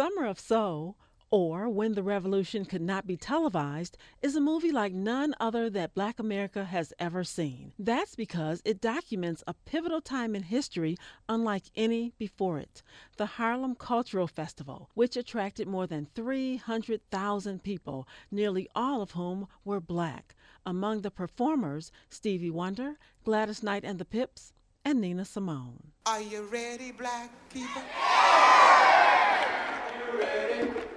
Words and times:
Summer 0.00 0.24
of 0.24 0.40
Soul, 0.40 0.96
or 1.30 1.68
When 1.68 1.92
the 1.92 2.02
Revolution 2.02 2.64
Could 2.64 2.80
Not 2.80 3.06
Be 3.06 3.18
Televised, 3.18 3.98
is 4.22 4.34
a 4.34 4.40
movie 4.40 4.72
like 4.72 4.94
none 4.94 5.34
other 5.38 5.68
that 5.68 5.94
Black 5.94 6.18
America 6.18 6.64
has 6.64 6.94
ever 6.98 7.22
seen. 7.22 7.74
That's 7.78 8.14
because 8.14 8.62
it 8.64 8.80
documents 8.80 9.44
a 9.46 9.52
pivotal 9.52 10.00
time 10.00 10.34
in 10.34 10.44
history 10.44 10.96
unlike 11.28 11.64
any 11.76 12.14
before 12.16 12.58
it 12.58 12.82
the 13.18 13.26
Harlem 13.26 13.74
Cultural 13.74 14.26
Festival, 14.26 14.88
which 14.94 15.18
attracted 15.18 15.68
more 15.68 15.86
than 15.86 16.08
300,000 16.14 17.62
people, 17.62 18.08
nearly 18.30 18.70
all 18.74 19.02
of 19.02 19.10
whom 19.10 19.48
were 19.66 19.80
black. 19.80 20.34
Among 20.64 21.02
the 21.02 21.10
performers, 21.10 21.92
Stevie 22.08 22.48
Wonder, 22.48 22.94
Gladys 23.22 23.62
Knight 23.62 23.84
and 23.84 23.98
the 23.98 24.06
Pips, 24.06 24.54
and 24.82 24.98
Nina 25.02 25.26
Simone. 25.26 25.92
Are 26.06 26.22
you 26.22 26.44
ready, 26.44 26.90
black 26.90 27.30
people? 27.52 27.82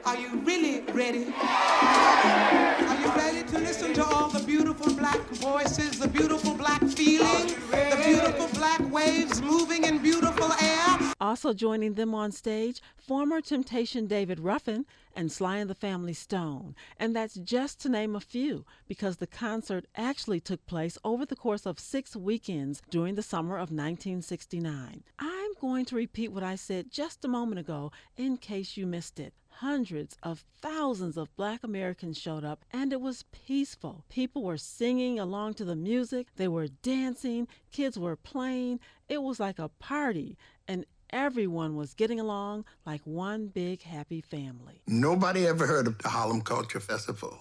Are 0.05 0.17
you 0.17 0.39
really 0.39 0.81
ready? 0.91 1.33
Are 1.41 2.99
you 2.99 3.07
ready 3.15 3.43
to 3.43 3.59
listen 3.59 3.93
to 3.95 4.05
all 4.05 4.29
the 4.29 4.43
beautiful 4.45 4.93
black 4.93 5.19
voices, 5.29 5.99
the 5.99 6.07
beautiful 6.07 6.53
black 6.55 6.81
feeling, 6.81 7.47
the 7.71 8.01
beautiful 8.05 8.47
black 8.59 8.79
waves 8.91 9.41
moving 9.41 9.83
in 9.85 9.99
beautiful 9.99 10.51
air? 10.61 11.13
Also 11.19 11.53
joining 11.53 11.93
them 11.93 12.13
on 12.13 12.31
stage, 12.31 12.81
former 12.97 13.39
Temptation 13.41 14.07
David 14.07 14.39
Ruffin 14.39 14.85
and 15.15 15.31
Sly 15.31 15.57
and 15.57 15.69
the 15.69 15.75
Family 15.75 16.13
Stone. 16.13 16.75
And 16.97 17.15
that's 17.15 17.35
just 17.35 17.79
to 17.81 17.89
name 17.89 18.15
a 18.15 18.19
few, 18.19 18.65
because 18.87 19.17
the 19.17 19.27
concert 19.27 19.85
actually 19.95 20.39
took 20.39 20.65
place 20.65 20.97
over 21.03 21.25
the 21.25 21.35
course 21.35 21.65
of 21.65 21.79
six 21.79 22.15
weekends 22.15 22.81
during 22.89 23.15
the 23.15 23.21
summer 23.21 23.55
of 23.55 23.71
1969. 23.71 25.03
I'm 25.19 25.32
going 25.63 25.85
to 25.85 25.95
repeat 25.95 26.27
what 26.27 26.43
I 26.43 26.55
said 26.55 26.91
just 26.91 27.23
a 27.23 27.27
moment 27.29 27.57
ago 27.57 27.89
in 28.17 28.35
case 28.35 28.75
you 28.75 28.85
missed 28.85 29.17
it. 29.17 29.33
Hundreds 29.47 30.17
of 30.21 30.43
thousands 30.61 31.15
of 31.15 31.33
black 31.37 31.63
Americans 31.63 32.19
showed 32.19 32.43
up, 32.43 32.65
and 32.71 32.91
it 32.91 32.99
was 32.99 33.23
peaceful. 33.31 34.03
People 34.09 34.43
were 34.43 34.57
singing 34.57 35.17
along 35.17 35.53
to 35.53 35.63
the 35.63 35.77
music, 35.77 36.27
they 36.35 36.49
were 36.49 36.67
dancing, 36.67 37.47
kids 37.71 37.97
were 37.97 38.17
playing. 38.17 38.81
It 39.07 39.23
was 39.23 39.39
like 39.39 39.57
a 39.57 39.69
party, 39.69 40.37
and 40.67 40.85
everyone 41.11 41.77
was 41.77 41.93
getting 41.93 42.19
along 42.19 42.65
like 42.85 42.99
one 43.05 43.47
big 43.47 43.83
happy 43.83 44.19
family. 44.19 44.81
Nobody 44.85 45.47
ever 45.47 45.65
heard 45.65 45.87
of 45.87 45.97
the 45.99 46.09
Harlem 46.09 46.41
Culture 46.41 46.81
Festival. 46.81 47.37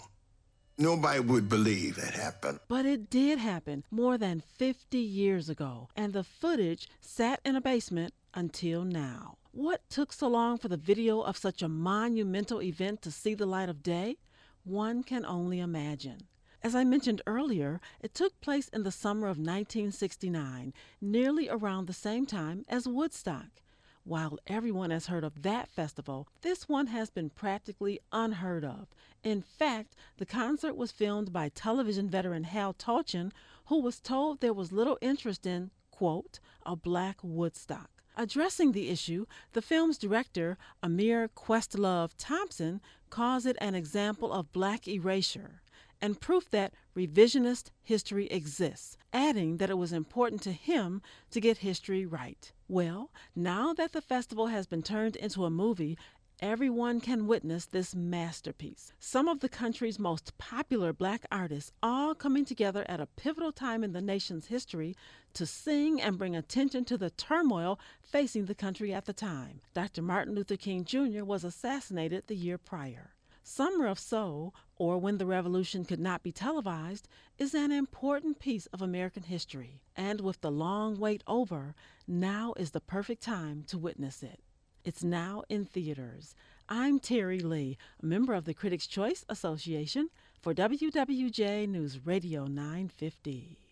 Nobody 0.77 1.19
would 1.19 1.49
believe 1.49 1.99
it 1.99 2.15
happened. 2.15 2.59
But 2.67 2.87
it 2.87 3.09
did 3.09 3.37
happen 3.37 3.83
more 3.91 4.17
than 4.17 4.41
50 4.41 4.97
years 4.97 5.47
ago, 5.47 5.89
and 5.95 6.13
the 6.13 6.23
footage 6.23 6.87
sat 6.99 7.39
in 7.45 7.55
a 7.55 7.61
basement 7.61 8.15
until 8.33 8.83
now. 8.83 9.37
What 9.51 9.87
took 9.87 10.11
so 10.11 10.27
long 10.27 10.57
for 10.57 10.69
the 10.69 10.77
video 10.77 11.21
of 11.21 11.37
such 11.37 11.61
a 11.61 11.69
monumental 11.69 12.59
event 12.59 13.03
to 13.03 13.11
see 13.11 13.35
the 13.35 13.45
light 13.45 13.69
of 13.69 13.83
day? 13.83 14.17
One 14.63 15.03
can 15.03 15.25
only 15.27 15.59
imagine. 15.59 16.21
As 16.63 16.73
I 16.73 16.85
mentioned 16.85 17.21
earlier, 17.27 17.79
it 18.01 18.15
took 18.15 18.41
place 18.41 18.67
in 18.69 18.81
the 18.81 18.91
summer 18.91 19.27
of 19.27 19.37
1969, 19.37 20.73
nearly 20.99 21.49
around 21.49 21.85
the 21.85 21.93
same 21.93 22.25
time 22.25 22.65
as 22.67 22.87
Woodstock. 22.87 23.61
While 24.05 24.37
everyone 24.47 24.89
has 24.91 25.07
heard 25.07 25.23
of 25.23 25.43
that 25.43 25.69
festival, 25.69 26.27
this 26.41 26.67
one 26.67 26.87
has 26.87 27.09
been 27.09 27.29
practically 27.29 28.01
unheard 28.11 28.65
of. 28.65 28.87
In 29.23 29.41
fact, 29.41 29.95
the 30.17 30.25
concert 30.25 30.75
was 30.75 30.91
filmed 30.91 31.31
by 31.31 31.47
television 31.47 32.09
veteran 32.09 32.43
Hal 32.43 32.73
Tulchin, 32.73 33.31
who 33.67 33.79
was 33.81 34.01
told 34.01 34.41
there 34.41 34.53
was 34.53 34.73
little 34.73 34.97
interest 34.99 35.45
in, 35.45 35.71
quote, 35.89 36.41
a 36.65 36.75
black 36.75 37.19
Woodstock. 37.23 37.89
Addressing 38.17 38.73
the 38.73 38.89
issue, 38.89 39.25
the 39.53 39.61
film's 39.61 39.97
director, 39.97 40.57
Ahmir 40.83 41.29
Questlove 41.29 42.11
Thompson, 42.17 42.81
calls 43.09 43.45
it 43.45 43.55
an 43.61 43.73
example 43.73 44.33
of 44.33 44.51
black 44.51 44.85
erasure 44.85 45.61
and 46.03 46.19
proof 46.19 46.51
that 46.51 46.73
revisionist 46.97 47.71
history 47.81 48.27
exists, 48.27 48.97
adding 49.13 49.55
that 49.55 49.69
it 49.69 49.77
was 49.77 49.93
important 49.93 50.41
to 50.41 50.51
him 50.51 51.01
to 51.31 51.39
get 51.39 51.59
history 51.59 52.05
right. 52.05 52.51
Well, 52.67 53.09
now 53.37 53.73
that 53.75 53.93
the 53.93 54.01
festival 54.01 54.47
has 54.47 54.67
been 54.67 54.83
turned 54.83 55.15
into 55.15 55.45
a 55.45 55.49
movie, 55.49 55.97
everyone 56.41 56.99
can 56.99 57.25
witness 57.25 57.65
this 57.65 57.95
masterpiece. 57.95 58.91
Some 58.99 59.29
of 59.29 59.39
the 59.39 59.47
country's 59.47 59.97
most 59.97 60.37
popular 60.37 60.91
black 60.91 61.25
artists 61.31 61.71
all 61.81 62.13
coming 62.13 62.43
together 62.43 62.83
at 62.89 62.99
a 62.99 63.07
pivotal 63.15 63.53
time 63.53 63.81
in 63.81 63.93
the 63.93 64.01
nation's 64.01 64.47
history 64.47 64.97
to 65.35 65.45
sing 65.45 66.01
and 66.01 66.17
bring 66.17 66.35
attention 66.35 66.83
to 66.83 66.97
the 66.97 67.11
turmoil 67.11 67.79
facing 68.01 68.47
the 68.47 68.55
country 68.55 68.93
at 68.93 69.05
the 69.05 69.13
time. 69.13 69.61
Dr. 69.73 70.01
Martin 70.01 70.35
Luther 70.35 70.57
King 70.57 70.83
Jr. 70.83 71.23
was 71.23 71.45
assassinated 71.45 72.27
the 72.27 72.35
year 72.35 72.57
prior. 72.57 73.11
Summer 73.45 73.87
of 73.87 73.99
Soul, 73.99 74.55
or 74.77 74.97
When 74.97 75.17
the 75.17 75.25
Revolution 75.25 75.83
Could 75.83 75.99
Not 75.99 76.23
Be 76.23 76.31
Televised, 76.31 77.09
is 77.37 77.53
an 77.53 77.73
important 77.73 78.39
piece 78.39 78.67
of 78.67 78.81
American 78.81 79.23
history. 79.23 79.81
And 79.97 80.21
with 80.21 80.39
the 80.39 80.49
long 80.49 80.97
wait 80.97 81.23
over, 81.27 81.75
now 82.07 82.53
is 82.55 82.71
the 82.71 82.79
perfect 82.79 83.21
time 83.21 83.63
to 83.67 83.77
witness 83.77 84.23
it. 84.23 84.39
It's 84.85 85.03
now 85.03 85.43
in 85.49 85.65
theaters. 85.65 86.35
I'm 86.69 87.01
Terri 87.01 87.43
Lee, 87.43 87.77
a 88.01 88.05
member 88.05 88.33
of 88.33 88.45
the 88.45 88.53
Critics' 88.53 88.87
Choice 88.87 89.25
Association 89.27 90.09
for 90.41 90.53
WWJ 90.53 91.67
News 91.67 92.05
Radio 92.05 92.45
950. 92.45 93.62